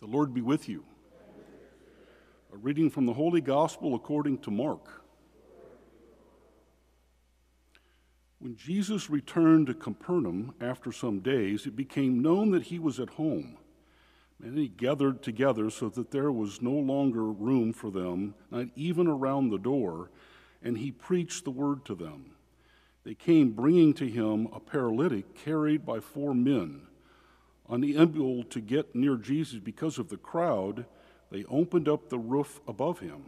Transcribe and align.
The 0.00 0.06
Lord 0.06 0.32
be 0.32 0.40
with 0.40 0.66
you. 0.66 0.84
A 2.52 2.56
reading 2.56 2.88
from 2.88 3.04
the 3.04 3.12
Holy 3.12 3.42
Gospel 3.42 3.94
according 3.94 4.38
to 4.38 4.50
Mark. 4.50 5.04
When 8.38 8.56
Jesus 8.56 9.10
returned 9.10 9.66
to 9.66 9.74
Capernaum 9.74 10.54
after 10.58 10.90
some 10.90 11.20
days, 11.20 11.66
it 11.66 11.76
became 11.76 12.22
known 12.22 12.50
that 12.52 12.64
he 12.64 12.78
was 12.78 12.98
at 12.98 13.10
home. 13.10 13.58
Many 14.38 14.68
gathered 14.68 15.22
together 15.22 15.68
so 15.68 15.90
that 15.90 16.10
there 16.10 16.32
was 16.32 16.62
no 16.62 16.72
longer 16.72 17.24
room 17.24 17.74
for 17.74 17.90
them, 17.90 18.34
not 18.50 18.68
even 18.74 19.06
around 19.06 19.50
the 19.50 19.58
door, 19.58 20.10
and 20.62 20.78
he 20.78 20.90
preached 20.90 21.44
the 21.44 21.50
word 21.50 21.84
to 21.84 21.94
them. 21.94 22.30
They 23.04 23.14
came 23.14 23.50
bringing 23.50 23.92
to 23.94 24.08
him 24.08 24.48
a 24.50 24.60
paralytic 24.60 25.34
carried 25.34 25.84
by 25.84 26.00
four 26.00 26.34
men. 26.34 26.86
Unable 27.70 28.42
to 28.44 28.60
get 28.60 28.96
near 28.96 29.16
Jesus 29.16 29.60
because 29.60 29.98
of 29.98 30.08
the 30.08 30.16
crowd, 30.16 30.86
they 31.30 31.44
opened 31.44 31.88
up 31.88 32.08
the 32.08 32.18
roof 32.18 32.60
above 32.66 32.98
him. 32.98 33.26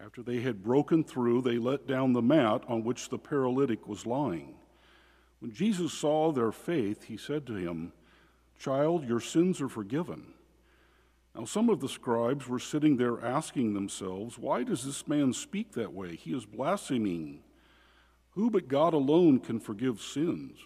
After 0.00 0.22
they 0.22 0.40
had 0.40 0.62
broken 0.62 1.02
through, 1.02 1.42
they 1.42 1.58
let 1.58 1.86
down 1.86 2.12
the 2.12 2.22
mat 2.22 2.62
on 2.68 2.84
which 2.84 3.08
the 3.08 3.18
paralytic 3.18 3.88
was 3.88 4.06
lying. 4.06 4.54
When 5.40 5.52
Jesus 5.52 5.92
saw 5.92 6.30
their 6.30 6.52
faith, 6.52 7.04
he 7.04 7.16
said 7.16 7.46
to 7.46 7.54
him, 7.54 7.92
Child, 8.58 9.08
your 9.08 9.20
sins 9.20 9.60
are 9.60 9.68
forgiven. 9.68 10.34
Now, 11.34 11.44
some 11.44 11.68
of 11.68 11.80
the 11.80 11.88
scribes 11.88 12.48
were 12.48 12.58
sitting 12.58 12.96
there 12.96 13.22
asking 13.24 13.74
themselves, 13.74 14.38
Why 14.38 14.62
does 14.62 14.84
this 14.84 15.06
man 15.08 15.32
speak 15.32 15.72
that 15.72 15.92
way? 15.92 16.16
He 16.16 16.32
is 16.32 16.46
blaspheming. 16.46 17.40
Who 18.30 18.50
but 18.50 18.68
God 18.68 18.94
alone 18.94 19.40
can 19.40 19.60
forgive 19.60 20.00
sins? 20.00 20.58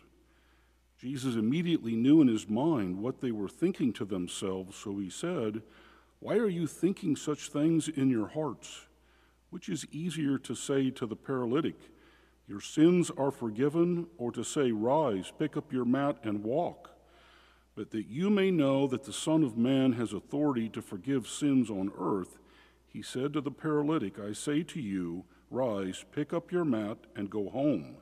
Jesus 1.00 1.34
immediately 1.34 1.96
knew 1.96 2.20
in 2.20 2.28
his 2.28 2.46
mind 2.46 2.98
what 2.98 3.22
they 3.22 3.30
were 3.30 3.48
thinking 3.48 3.90
to 3.94 4.04
themselves, 4.04 4.76
so 4.76 4.98
he 4.98 5.08
said, 5.08 5.62
Why 6.18 6.34
are 6.34 6.48
you 6.48 6.66
thinking 6.66 7.16
such 7.16 7.48
things 7.48 7.88
in 7.88 8.10
your 8.10 8.28
hearts? 8.28 8.86
Which 9.48 9.70
is 9.70 9.86
easier 9.90 10.36
to 10.38 10.54
say 10.54 10.90
to 10.90 11.06
the 11.06 11.16
paralytic, 11.16 11.76
Your 12.46 12.60
sins 12.60 13.10
are 13.16 13.30
forgiven, 13.30 14.08
or 14.18 14.30
to 14.32 14.44
say, 14.44 14.72
Rise, 14.72 15.32
pick 15.38 15.56
up 15.56 15.72
your 15.72 15.86
mat, 15.86 16.18
and 16.22 16.44
walk? 16.44 16.90
But 17.74 17.92
that 17.92 18.08
you 18.08 18.28
may 18.28 18.50
know 18.50 18.86
that 18.86 19.04
the 19.04 19.12
Son 19.12 19.42
of 19.42 19.56
Man 19.56 19.94
has 19.94 20.12
authority 20.12 20.68
to 20.68 20.82
forgive 20.82 21.26
sins 21.26 21.70
on 21.70 21.92
earth, 21.98 22.36
he 22.86 23.00
said 23.00 23.32
to 23.32 23.40
the 23.40 23.50
paralytic, 23.50 24.18
I 24.18 24.34
say 24.34 24.64
to 24.64 24.80
you, 24.80 25.24
Rise, 25.50 26.04
pick 26.12 26.34
up 26.34 26.52
your 26.52 26.66
mat, 26.66 26.98
and 27.16 27.30
go 27.30 27.48
home. 27.48 27.96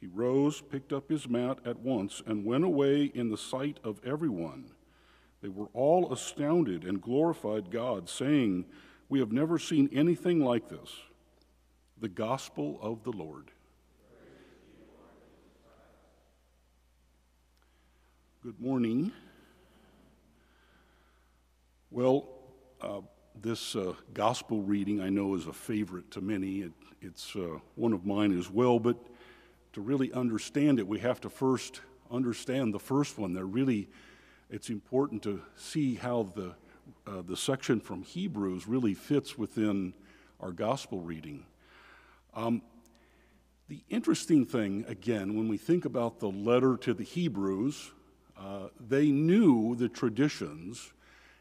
He 0.00 0.06
rose, 0.06 0.60
picked 0.60 0.92
up 0.92 1.08
his 1.08 1.28
mat 1.28 1.58
at 1.64 1.78
once, 1.78 2.22
and 2.26 2.44
went 2.44 2.64
away 2.64 3.04
in 3.04 3.30
the 3.30 3.38
sight 3.38 3.78
of 3.82 4.00
everyone. 4.04 4.72
They 5.42 5.48
were 5.48 5.68
all 5.72 6.12
astounded 6.12 6.84
and 6.84 7.00
glorified 7.00 7.70
God, 7.70 8.08
saying, 8.08 8.66
We 9.08 9.20
have 9.20 9.32
never 9.32 9.58
seen 9.58 9.88
anything 9.92 10.40
like 10.40 10.68
this. 10.68 10.90
The 11.98 12.08
gospel 12.08 12.78
of 12.82 13.04
the 13.04 13.12
Lord. 13.12 13.50
Good 18.42 18.60
morning. 18.60 19.12
Well, 21.90 22.28
uh, 22.80 23.00
this 23.40 23.74
uh, 23.74 23.94
gospel 24.12 24.62
reading 24.62 25.00
I 25.00 25.08
know 25.08 25.34
is 25.34 25.46
a 25.46 25.52
favorite 25.52 26.10
to 26.12 26.20
many. 26.20 26.58
It, 26.58 26.72
it's 27.00 27.34
uh, 27.34 27.58
one 27.74 27.92
of 27.92 28.04
mine 28.04 28.38
as 28.38 28.50
well, 28.50 28.78
but 28.78 28.96
to 29.76 29.82
really 29.82 30.10
understand 30.14 30.78
it, 30.78 30.88
we 30.88 30.98
have 30.98 31.20
to 31.20 31.28
first 31.28 31.82
understand 32.10 32.72
the 32.72 32.78
first 32.78 33.18
one. 33.18 33.34
There 33.34 33.44
really, 33.44 33.90
it's 34.48 34.70
important 34.70 35.22
to 35.24 35.42
see 35.54 35.96
how 35.96 36.32
the, 36.34 36.54
uh, 37.06 37.20
the 37.20 37.36
section 37.36 37.80
from 37.80 38.02
Hebrews 38.02 38.66
really 38.66 38.94
fits 38.94 39.36
within 39.36 39.92
our 40.40 40.50
gospel 40.50 41.00
reading. 41.00 41.44
Um, 42.32 42.62
the 43.68 43.82
interesting 43.90 44.46
thing, 44.46 44.86
again, 44.88 45.36
when 45.36 45.46
we 45.46 45.58
think 45.58 45.84
about 45.84 46.20
the 46.20 46.30
letter 46.30 46.78
to 46.78 46.94
the 46.94 47.04
Hebrews, 47.04 47.92
uh, 48.40 48.68
they 48.80 49.10
knew 49.10 49.74
the 49.74 49.90
traditions, 49.90 50.90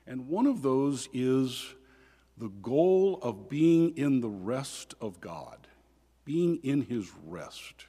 and 0.05 0.27
one 0.27 0.45
of 0.45 0.61
those 0.61 1.07
is 1.13 1.73
the 2.37 2.49
goal 2.49 3.17
of 3.21 3.47
being 3.47 3.95
in 3.95 4.19
the 4.19 4.27
rest 4.27 4.93
of 4.99 5.21
God, 5.21 5.67
being 6.25 6.59
in 6.63 6.81
His 6.81 7.09
rest 7.25 7.85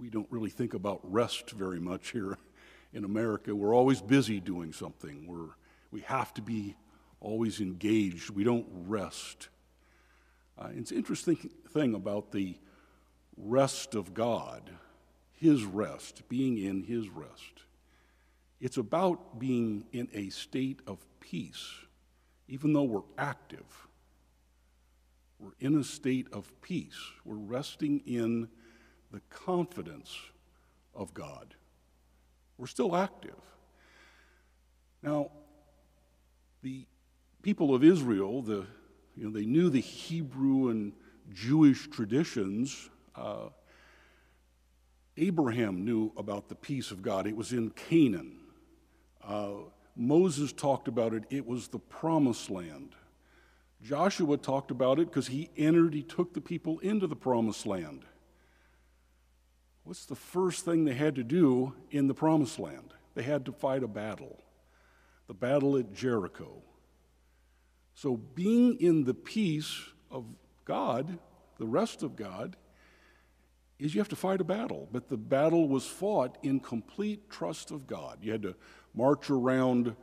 we 0.00 0.08
don't 0.08 0.26
really 0.30 0.50
think 0.50 0.72
about 0.72 1.00
rest 1.02 1.50
very 1.50 1.78
much 1.78 2.10
here 2.10 2.38
in 2.92 3.04
America. 3.04 3.54
We're 3.54 3.74
always 3.74 4.00
busy 4.00 4.40
doing 4.40 4.72
something. 4.72 5.26
We're, 5.26 5.50
we 5.90 6.00
have 6.02 6.32
to 6.34 6.42
be 6.42 6.74
always 7.20 7.60
engaged. 7.60 8.30
We 8.30 8.42
don't 8.42 8.66
rest. 8.70 9.48
Uh, 10.58 10.68
it's 10.74 10.90
an 10.90 10.96
interesting 10.96 11.36
thing 11.68 11.94
about 11.94 12.32
the 12.32 12.56
rest 13.36 13.94
of 13.94 14.14
God, 14.14 14.70
His 15.32 15.64
rest, 15.64 16.26
being 16.28 16.56
in 16.56 16.82
His 16.82 17.08
rest. 17.10 17.64
It's 18.58 18.78
about 18.78 19.38
being 19.38 19.84
in 19.92 20.08
a 20.14 20.30
state 20.30 20.80
of 20.86 20.98
peace, 21.20 21.68
even 22.48 22.72
though 22.72 22.84
we're 22.84 23.02
active. 23.18 23.86
We're 25.38 25.52
in 25.60 25.78
a 25.78 25.84
state 25.84 26.26
of 26.32 26.50
peace. 26.62 26.98
We're 27.24 27.36
resting 27.36 28.02
in 28.06 28.48
the 29.10 29.20
confidence 29.30 30.16
of 30.94 31.12
God. 31.14 31.54
We're 32.58 32.66
still 32.66 32.94
active. 32.94 33.36
Now, 35.02 35.30
the 36.62 36.86
people 37.42 37.74
of 37.74 37.82
Israel, 37.82 38.42
the, 38.42 38.66
you 39.16 39.24
know, 39.24 39.30
they 39.30 39.46
knew 39.46 39.70
the 39.70 39.80
Hebrew 39.80 40.68
and 40.68 40.92
Jewish 41.32 41.88
traditions. 41.88 42.90
Uh, 43.16 43.48
Abraham 45.16 45.84
knew 45.84 46.12
about 46.16 46.48
the 46.48 46.54
peace 46.54 46.90
of 46.90 47.02
God. 47.02 47.26
It 47.26 47.36
was 47.36 47.52
in 47.52 47.70
Canaan. 47.70 48.40
Uh, 49.26 49.50
Moses 49.96 50.52
talked 50.52 50.88
about 50.88 51.14
it. 51.14 51.24
It 51.30 51.46
was 51.46 51.68
the 51.68 51.78
promised 51.78 52.50
land. 52.50 52.94
Joshua 53.82 54.36
talked 54.36 54.70
about 54.70 54.98
it 54.98 55.06
because 55.08 55.28
he 55.28 55.50
entered, 55.56 55.94
he 55.94 56.02
took 56.02 56.34
the 56.34 56.40
people 56.40 56.78
into 56.80 57.06
the 57.06 57.16
promised 57.16 57.66
land. 57.66 58.04
What's 59.90 60.06
the 60.06 60.14
first 60.14 60.64
thing 60.64 60.84
they 60.84 60.94
had 60.94 61.16
to 61.16 61.24
do 61.24 61.74
in 61.90 62.06
the 62.06 62.14
promised 62.14 62.60
land? 62.60 62.94
They 63.16 63.24
had 63.24 63.44
to 63.46 63.52
fight 63.52 63.82
a 63.82 63.88
battle, 63.88 64.40
the 65.26 65.34
battle 65.34 65.76
at 65.76 65.92
Jericho. 65.92 66.62
So, 67.96 68.16
being 68.16 68.76
in 68.80 69.02
the 69.02 69.14
peace 69.14 69.76
of 70.08 70.26
God, 70.64 71.18
the 71.58 71.66
rest 71.66 72.04
of 72.04 72.14
God, 72.14 72.54
is 73.80 73.92
you 73.92 74.00
have 74.00 74.08
to 74.10 74.14
fight 74.14 74.40
a 74.40 74.44
battle. 74.44 74.88
But 74.92 75.08
the 75.08 75.16
battle 75.16 75.66
was 75.66 75.86
fought 75.86 76.38
in 76.44 76.60
complete 76.60 77.28
trust 77.28 77.72
of 77.72 77.88
God. 77.88 78.18
You 78.22 78.30
had 78.30 78.42
to 78.42 78.54
march 78.94 79.28
around 79.28 79.96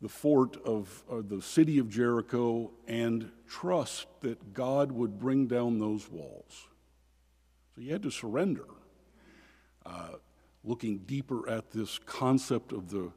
the 0.00 0.08
fort 0.08 0.56
of 0.64 1.04
uh, 1.08 1.22
the 1.24 1.40
city 1.40 1.78
of 1.78 1.88
Jericho 1.88 2.72
and 2.88 3.30
trust 3.48 4.08
that 4.22 4.52
God 4.52 4.90
would 4.90 5.20
bring 5.20 5.46
down 5.46 5.78
those 5.78 6.10
walls. 6.10 6.66
So 7.76 7.82
you 7.82 7.92
had 7.92 8.02
to 8.02 8.10
surrender. 8.10 8.64
Uh, 9.84 10.16
looking 10.64 10.98
deeper 10.98 11.48
at 11.48 11.70
this 11.70 11.98
concept 11.98 12.72
of 12.72 12.90
the 12.90 13.10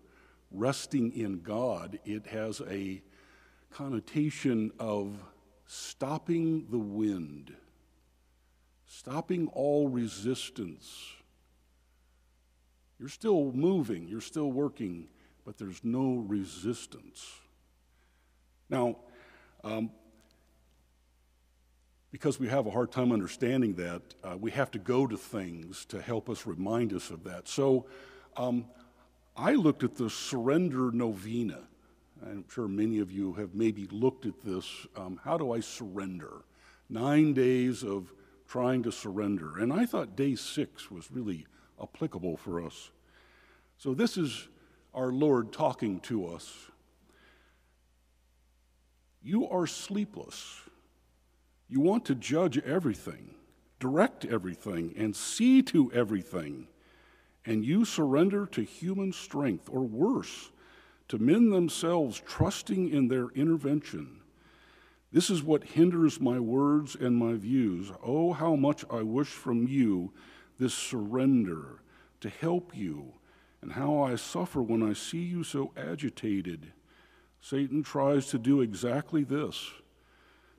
resting 0.51 1.11
in 1.11 1.41
God, 1.41 1.99
it 2.05 2.25
has 2.27 2.61
a 2.69 3.01
connotation 3.71 4.71
of 4.79 5.23
stopping 5.65 6.65
the 6.69 6.79
wind, 6.79 7.53
stopping 8.87 9.47
all 9.49 9.87
resistance. 9.87 11.11
You're 12.99 13.09
still 13.09 13.51
moving, 13.51 14.07
you're 14.07 14.21
still 14.21 14.51
working, 14.51 15.07
but 15.45 15.57
there's 15.57 15.83
no 15.83 16.23
resistance. 16.27 17.29
Now, 18.69 18.97
um, 19.63 19.91
because 22.11 22.39
we 22.39 22.47
have 22.47 22.65
a 22.65 22.71
hard 22.71 22.91
time 22.91 23.11
understanding 23.11 23.73
that, 23.75 24.01
uh, 24.23 24.37
we 24.37 24.51
have 24.51 24.71
to 24.71 24.79
go 24.79 25.05
to 25.05 25.17
things 25.17 25.85
to 25.85 26.01
help 26.01 26.29
us 26.29 26.45
remind 26.45 26.93
us 26.93 27.09
of 27.09 27.23
that. 27.23 27.47
So 27.47 27.85
um, 28.37 28.65
I 29.35 29.53
looked 29.53 29.83
at 29.83 29.95
the 29.95 30.09
Surrender 30.09 30.91
Novena. 30.91 31.59
I'm 32.25 32.45
sure 32.49 32.67
many 32.67 32.99
of 32.99 33.11
you 33.11 33.33
have 33.33 33.53
maybe 33.53 33.87
looked 33.91 34.25
at 34.25 34.41
this. 34.41 34.87
Um, 34.95 35.19
how 35.23 35.37
do 35.37 35.51
I 35.51 35.59
surrender? 35.59 36.45
Nine 36.89 37.33
days 37.33 37.83
of 37.83 38.13
trying 38.47 38.83
to 38.83 38.91
surrender. 38.91 39.57
And 39.57 39.73
I 39.73 39.85
thought 39.85 40.15
day 40.15 40.35
six 40.35 40.89
was 40.89 41.11
really 41.11 41.45
applicable 41.81 42.37
for 42.37 42.65
us. 42.65 42.91
So 43.77 43.93
this 43.93 44.17
is 44.17 44.47
our 44.93 45.11
Lord 45.11 45.51
talking 45.51 45.99
to 46.01 46.27
us. 46.27 46.53
You 49.21 49.49
are 49.49 49.67
sleepless 49.67 50.61
you 51.75 51.81
want 51.81 52.05
to 52.05 52.15
judge 52.15 52.57
everything, 52.59 53.35
direct 53.81 54.23
everything, 54.23 54.93
and 54.95 55.13
see 55.13 55.61
to 55.61 55.91
everything. 55.91 56.69
And 57.45 57.65
you 57.65 57.83
surrender 57.83 58.45
to 58.53 58.61
human 58.61 59.11
strength, 59.11 59.67
or 59.69 59.81
worse, 59.81 60.51
to 61.09 61.17
men 61.17 61.49
themselves 61.49 62.21
trusting 62.25 62.87
in 62.87 63.09
their 63.09 63.27
intervention. 63.31 64.21
This 65.11 65.29
is 65.29 65.43
what 65.43 65.65
hinders 65.65 66.21
my 66.21 66.39
words 66.39 66.95
and 66.95 67.17
my 67.17 67.33
views. 67.33 67.91
Oh, 68.01 68.31
how 68.31 68.55
much 68.55 68.85
I 68.89 69.01
wish 69.01 69.27
from 69.27 69.67
you 69.67 70.13
this 70.57 70.73
surrender 70.73 71.81
to 72.21 72.29
help 72.29 72.73
you, 72.73 73.15
and 73.61 73.73
how 73.73 73.99
I 73.99 74.15
suffer 74.15 74.61
when 74.61 74.81
I 74.81 74.93
see 74.93 75.23
you 75.23 75.43
so 75.43 75.73
agitated. 75.75 76.71
Satan 77.41 77.83
tries 77.83 78.27
to 78.27 78.39
do 78.39 78.61
exactly 78.61 79.25
this 79.25 79.71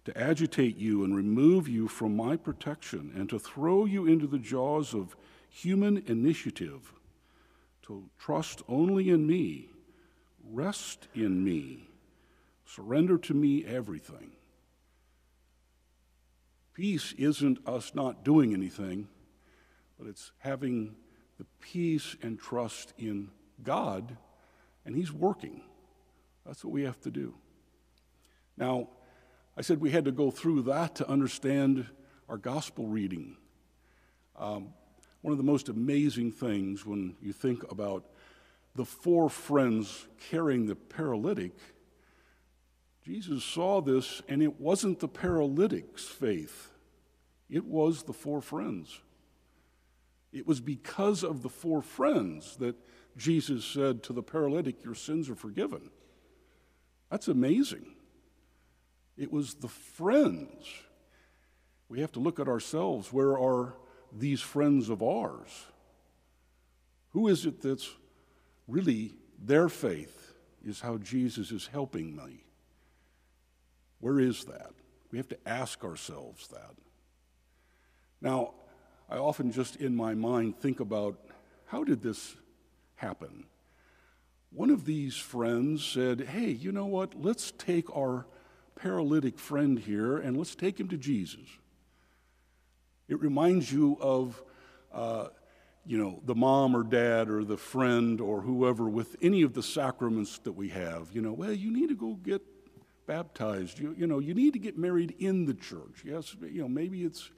to 0.07 0.17
agitate 0.17 0.77
you 0.77 1.03
and 1.03 1.17
remove 1.17 1.67
you 1.69 1.89
from 1.89 2.17
my 2.17 2.37
protection, 2.37 3.13
and 3.17 3.29
to 3.29 3.41
throw 3.41 3.85
you 3.85 4.07
into 4.07 4.29
the 4.29 4.39
jaws 4.39 4.95
of 4.95 5.17
human 5.51 6.01
initiative, 6.07 6.93
to 7.83 8.09
trust 8.17 8.63
only 8.69 9.11
in 9.11 9.27
me, 9.27 9.69
rest 10.49 11.09
in 11.13 11.43
me, 11.43 11.89
surrender 12.65 13.19
to 13.19 13.35
me 13.35 13.65
everything. 13.65 14.31
Peace 16.73 17.13
isn't 17.19 17.59
us 17.67 17.93
not 17.93 18.25
doing 18.25 18.55
anything, 18.55 19.09
but 19.99 20.07
it's 20.07 20.31
having 20.39 20.95
the 21.37 21.47
peace 21.61 22.15
and 22.23 22.39
trust 22.39 22.95
in 22.97 23.29
God, 23.65 24.17
and 24.85 24.95
He's 24.95 25.13
working. 25.13 25.63
That's 26.45 26.65
what 26.65 26.73
we 26.73 26.85
have 26.85 27.01
to 27.01 27.11
do. 27.11 27.35
Now, 28.57 28.89
I 29.57 29.63
said 29.63 29.81
we 29.81 29.91
had 29.91 30.05
to 30.05 30.13
go 30.13 30.31
through 30.31 30.63
that 30.63 30.97
to 30.97 31.09
understand 31.09 31.87
our 32.29 32.37
gospel 32.37 32.87
reading. 32.87 33.37
Um, 34.37 34.75
one 35.23 35.33
of 35.33 35.39
the 35.39 35.45
most 35.45 35.69
amazing 35.69 36.33
things 36.33 36.85
when 36.85 37.17
you 37.23 37.33
think 37.33 37.71
about 37.71 38.05
the 38.75 38.85
four 38.85 39.31
friends 39.31 40.07
carrying 40.31 40.67
the 40.67 40.77
paralytic, 40.77 41.53
Jesus 43.03 43.45
saw 43.45 43.81
this, 43.81 44.21
and 44.29 44.43
it 44.43 44.61
wasn't 44.61 45.01
the 45.01 45.09
paralytic's 45.09 46.05
faith, 46.05 46.73
it 47.49 47.65
was 47.65 48.03
the 48.03 48.13
four 48.13 48.43
friends. 48.43 49.01
It 50.33 50.47
was 50.47 50.61
because 50.61 51.25
of 51.25 51.43
the 51.43 51.49
four 51.49 51.81
friends 51.81 52.57
that 52.57 52.77
Jesus 53.17 53.65
said 53.65 54.03
to 54.03 54.13
the 54.13 54.23
paralytic, 54.23 54.85
Your 54.85 54.95
sins 54.95 55.31
are 55.31 55.35
forgiven. 55.35 55.91
That's 57.11 57.29
amazing. 57.29 57.87
It 59.17 59.33
was 59.33 59.55
the 59.55 59.69
friends. 59.69 60.67
We 61.89 62.01
have 62.01 62.13
to 62.13 62.21
look 62.21 62.39
at 62.39 62.49
ourselves. 62.49 63.13
Where 63.13 63.39
are 63.39 63.75
these 64.13 64.41
friends 64.41 64.89
of 64.89 65.03
ours? 65.03 65.67
Who 67.11 67.29
is 67.29 67.47
it 67.47 67.63
that's 67.63 67.91
really 68.69 69.15
their 69.43 69.69
faith 69.69 70.35
is 70.65 70.81
how 70.81 70.99
Jesus 70.99 71.51
is 71.51 71.69
helping 71.69 72.15
me? 72.17 72.45
Where 74.01 74.21
is 74.21 74.45
that? 74.45 74.73
We 75.11 75.19
have 75.19 75.29
to 75.29 75.49
ask 75.49 75.85
ourselves 75.85 76.49
that. 76.49 76.75
Now, 78.21 78.55
I 79.09 79.17
often 79.17 79.53
just 79.53 79.77
in 79.77 79.95
my 79.95 80.15
mind 80.15 80.59
think 80.59 80.81
about 80.81 81.19
how 81.67 81.85
did 81.85 82.03
this 82.03 82.37
happen? 82.97 83.45
One 84.51 84.71
of 84.71 84.85
these 84.85 85.17
friends 85.17 85.85
said, 85.85 86.29
Hey, 86.33 86.51
you 86.51 86.73
know 86.73 86.87
what? 86.87 87.21
Let's 87.21 87.53
take 87.53 87.95
our 87.97 88.27
paralytic 88.77 89.39
friend 89.39 89.79
here 89.79 90.19
and 90.19 90.37
let's 90.37 90.55
take 90.55 90.79
him 90.79 90.89
to 90.89 90.97
Jesus. 90.97 91.47
It 93.09 93.21
reminds 93.21 93.73
you 93.73 93.97
of, 94.01 94.43
uh, 94.93 95.29
you 95.85 95.99
know, 95.99 96.21
the 96.25 96.35
mom 96.35 96.77
or 96.77 96.83
dad 96.83 97.29
or 97.29 97.45
the 97.45 97.57
friend 97.57 98.21
or 98.21 98.43
whoever 98.43 98.89
with 98.89 99.17
any 99.23 99.43
of 99.43 99.55
the 99.55 99.63
sacraments 99.63 100.39
that 100.41 100.53
we 100.53 100.69
have. 100.71 101.11
You 101.13 101.23
know, 101.23 101.33
well, 101.33 101.53
you 101.53 101.73
need 101.73 101.89
to 101.89 101.95
go 101.95 102.15
get 102.15 102.43
baptized. 103.07 103.79
You, 103.79 103.95
you 103.97 104.07
know, 104.07 104.19
you 104.19 104.35
need 104.35 104.53
to 104.53 104.59
get 104.59 104.77
married 104.77 105.15
in 105.19 105.47
the 105.47 105.55
church. 105.55 106.03
Yes, 106.05 106.35
you 106.41 106.63
know, 106.63 106.69
maybe 106.69 107.05
it's, 107.05 107.31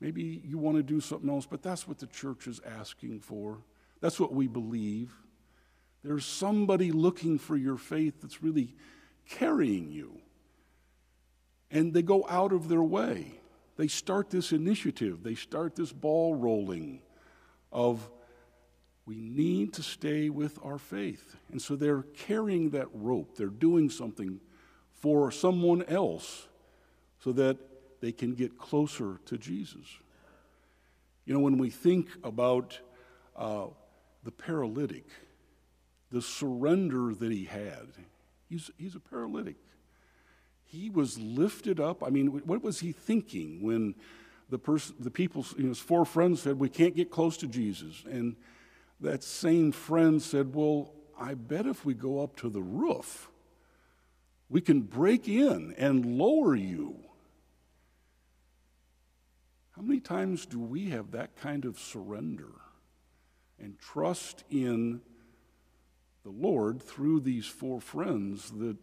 maybe 0.00 0.42
you 0.44 0.58
want 0.58 0.76
to 0.76 0.82
do 0.82 1.00
something 1.00 1.30
else, 1.30 1.46
but 1.46 1.62
that's 1.62 1.86
what 1.86 1.98
the 1.98 2.08
church 2.08 2.46
is 2.46 2.60
asking 2.78 3.20
for. 3.20 3.58
That's 4.00 4.18
what 4.18 4.34
we 4.34 4.48
believe. 4.48 5.14
There's 6.02 6.26
somebody 6.26 6.90
looking 6.90 7.38
for 7.38 7.56
your 7.56 7.78
faith 7.78 8.20
that's 8.20 8.42
really 8.42 8.74
carrying 9.26 9.90
you 9.90 10.20
and 11.74 11.92
they 11.92 12.02
go 12.02 12.24
out 12.28 12.52
of 12.52 12.68
their 12.68 12.82
way. 12.82 13.40
They 13.76 13.88
start 13.88 14.30
this 14.30 14.52
initiative, 14.52 15.22
they 15.22 15.34
start 15.34 15.74
this 15.74 15.92
ball 15.92 16.34
rolling 16.36 17.02
of 17.72 18.08
we 19.04 19.16
need 19.16 19.74
to 19.74 19.82
stay 19.82 20.30
with 20.30 20.58
our 20.62 20.78
faith. 20.78 21.36
And 21.50 21.60
so 21.60 21.76
they're 21.76 22.04
carrying 22.14 22.70
that 22.70 22.86
rope, 22.94 23.36
they're 23.36 23.48
doing 23.48 23.90
something 23.90 24.40
for 24.92 25.30
someone 25.30 25.82
else 25.82 26.46
so 27.18 27.32
that 27.32 27.58
they 28.00 28.12
can 28.12 28.34
get 28.34 28.56
closer 28.56 29.18
to 29.26 29.36
Jesus. 29.36 29.86
You 31.26 31.34
know, 31.34 31.40
when 31.40 31.58
we 31.58 31.70
think 31.70 32.08
about 32.22 32.78
uh, 33.36 33.66
the 34.22 34.30
paralytic, 34.30 35.06
the 36.10 36.22
surrender 36.22 37.14
that 37.14 37.32
he 37.32 37.44
had, 37.44 37.88
he's, 38.48 38.70
he's 38.78 38.94
a 38.94 39.00
paralytic 39.00 39.56
he 40.74 40.90
was 40.90 41.18
lifted 41.18 41.80
up. 41.80 42.02
I 42.02 42.10
mean, 42.10 42.26
what 42.28 42.62
was 42.62 42.80
he 42.80 42.92
thinking 42.92 43.62
when 43.62 43.94
the 44.50 44.58
person, 44.58 44.96
the 44.98 45.10
people, 45.10 45.46
you 45.56 45.64
know, 45.64 45.68
his 45.70 45.78
four 45.78 46.04
friends 46.04 46.42
said, 46.42 46.58
"We 46.58 46.68
can't 46.68 46.94
get 46.94 47.10
close 47.10 47.36
to 47.38 47.46
Jesus," 47.46 48.04
and 48.04 48.36
that 49.00 49.22
same 49.22 49.72
friend 49.72 50.20
said, 50.20 50.54
"Well, 50.54 50.92
I 51.18 51.34
bet 51.34 51.66
if 51.66 51.84
we 51.84 51.94
go 51.94 52.22
up 52.22 52.36
to 52.36 52.50
the 52.50 52.62
roof, 52.62 53.30
we 54.48 54.60
can 54.60 54.82
break 54.82 55.28
in 55.28 55.72
and 55.78 56.18
lower 56.18 56.54
you." 56.54 57.00
How 59.70 59.82
many 59.82 60.00
times 60.00 60.46
do 60.46 60.58
we 60.58 60.90
have 60.90 61.12
that 61.12 61.36
kind 61.36 61.64
of 61.64 61.78
surrender 61.78 62.52
and 63.58 63.78
trust 63.78 64.44
in 64.50 65.02
the 66.22 66.30
Lord 66.30 66.82
through 66.82 67.20
these 67.20 67.46
four 67.46 67.80
friends 67.80 68.50
that? 68.52 68.76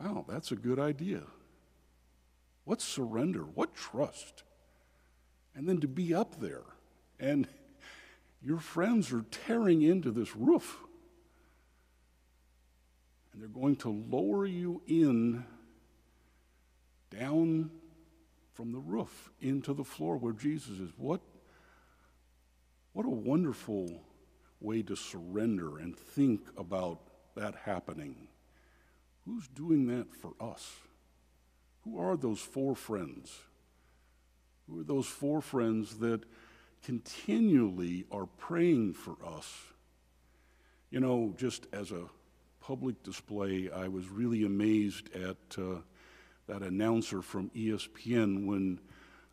Wow, 0.00 0.24
that's 0.26 0.50
a 0.50 0.56
good 0.56 0.78
idea. 0.78 1.22
What 2.64 2.80
surrender? 2.80 3.42
What 3.42 3.74
trust? 3.74 4.44
And 5.54 5.68
then 5.68 5.80
to 5.80 5.88
be 5.88 6.14
up 6.14 6.40
there 6.40 6.62
and 7.18 7.46
your 8.42 8.58
friends 8.58 9.12
are 9.12 9.24
tearing 9.30 9.82
into 9.82 10.10
this 10.10 10.34
roof 10.34 10.78
and 13.32 13.42
they're 13.42 13.48
going 13.48 13.76
to 13.76 13.90
lower 13.90 14.46
you 14.46 14.80
in 14.86 15.44
down 17.10 17.70
from 18.54 18.72
the 18.72 18.78
roof 18.78 19.30
into 19.40 19.74
the 19.74 19.84
floor 19.84 20.16
where 20.16 20.32
Jesus 20.32 20.78
is. 20.78 20.90
What, 20.96 21.20
what 22.92 23.04
a 23.04 23.10
wonderful 23.10 24.02
way 24.60 24.82
to 24.82 24.96
surrender 24.96 25.78
and 25.78 25.96
think 25.96 26.40
about 26.56 27.00
that 27.34 27.54
happening. 27.54 28.29
Who's 29.24 29.48
doing 29.48 29.86
that 29.86 30.14
for 30.14 30.32
us? 30.40 30.72
Who 31.84 31.98
are 31.98 32.16
those 32.16 32.40
four 32.40 32.74
friends? 32.74 33.32
Who 34.68 34.80
are 34.80 34.84
those 34.84 35.06
four 35.06 35.40
friends 35.40 35.98
that 35.98 36.22
continually 36.84 38.06
are 38.10 38.26
praying 38.26 38.94
for 38.94 39.16
us? 39.24 39.52
You 40.90 41.00
know, 41.00 41.34
just 41.36 41.66
as 41.72 41.92
a 41.92 42.04
public 42.60 43.02
display, 43.02 43.70
I 43.70 43.88
was 43.88 44.08
really 44.08 44.44
amazed 44.44 45.14
at 45.14 45.36
uh, 45.58 45.80
that 46.46 46.62
announcer 46.62 47.22
from 47.22 47.50
ESPN 47.50 48.46
when 48.46 48.80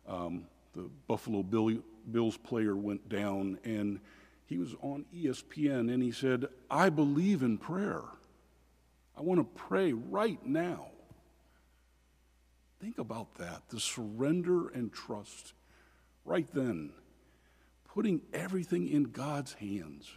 um, 0.06 0.44
the 0.72 0.88
Buffalo 1.08 1.42
Bill, 1.42 1.82
Bills 2.10 2.36
player 2.36 2.76
went 2.76 3.08
down 3.08 3.58
and 3.64 4.00
he 4.46 4.56
was 4.56 4.74
on 4.80 5.04
ESPN 5.14 5.92
and 5.92 6.02
he 6.02 6.12
said, 6.12 6.46
I 6.70 6.88
believe 6.88 7.42
in 7.42 7.58
prayer. 7.58 8.02
I 9.18 9.22
want 9.22 9.40
to 9.40 9.62
pray 9.62 9.92
right 9.92 10.38
now. 10.46 10.86
Think 12.80 12.98
about 12.98 13.34
that 13.36 13.62
the 13.68 13.80
surrender 13.80 14.68
and 14.68 14.92
trust 14.92 15.54
right 16.24 16.46
then, 16.54 16.92
putting 17.92 18.20
everything 18.32 18.86
in 18.88 19.04
God's 19.04 19.54
hands. 19.54 20.08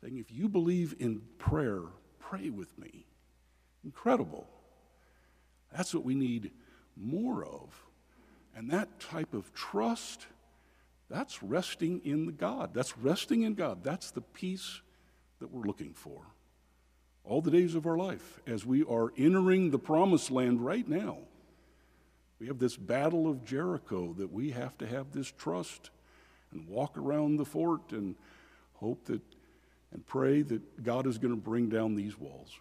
Saying, 0.00 0.16
if 0.16 0.32
you 0.32 0.48
believe 0.48 0.94
in 0.98 1.20
prayer, 1.36 1.82
pray 2.18 2.48
with 2.48 2.78
me. 2.78 3.04
Incredible. 3.84 4.46
That's 5.70 5.92
what 5.92 6.04
we 6.04 6.14
need 6.14 6.52
more 6.96 7.44
of. 7.44 7.84
And 8.56 8.70
that 8.70 8.98
type 8.98 9.34
of 9.34 9.52
trust, 9.52 10.26
that's 11.10 11.42
resting 11.42 12.00
in 12.02 12.24
the 12.24 12.32
God. 12.32 12.70
That's 12.72 12.96
resting 12.96 13.42
in 13.42 13.54
God. 13.54 13.84
That's 13.84 14.10
the 14.10 14.22
peace 14.22 14.80
that 15.38 15.50
we're 15.52 15.66
looking 15.66 15.92
for 15.92 16.22
all 17.24 17.40
the 17.40 17.50
days 17.50 17.74
of 17.74 17.86
our 17.86 17.96
life 17.96 18.40
as 18.46 18.64
we 18.64 18.84
are 18.84 19.12
entering 19.16 19.70
the 19.70 19.78
promised 19.78 20.30
land 20.30 20.64
right 20.64 20.88
now. 20.88 21.18
We 22.38 22.46
have 22.46 22.58
this 22.58 22.76
battle 22.76 23.28
of 23.28 23.44
Jericho 23.44 24.14
that 24.14 24.32
we 24.32 24.50
have 24.50 24.76
to 24.78 24.86
have 24.86 25.12
this 25.12 25.30
trust 25.30 25.90
and 26.52 26.66
walk 26.66 26.96
around 26.96 27.36
the 27.36 27.44
fort 27.44 27.92
and 27.92 28.14
hope 28.74 29.04
that 29.06 29.20
and 29.92 30.06
pray 30.06 30.42
that 30.42 30.82
God 30.82 31.06
is 31.06 31.18
going 31.18 31.34
to 31.34 31.40
bring 31.40 31.68
down 31.68 31.94
these 31.94 32.18
walls. 32.18 32.58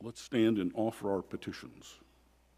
Let's 0.00 0.20
stand 0.20 0.58
and 0.58 0.72
offer 0.74 1.12
our 1.12 1.22
petitions. 1.22 1.94